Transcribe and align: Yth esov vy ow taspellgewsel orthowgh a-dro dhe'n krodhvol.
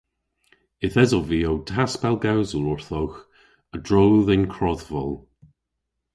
Yth 0.85 0.99
esov 1.03 1.23
vy 1.29 1.39
ow 1.49 1.59
taspellgewsel 1.69 2.65
orthowgh 2.73 3.19
a-dro 3.75 4.03
dhe'n 4.25 4.45
krodhvol. 4.53 5.13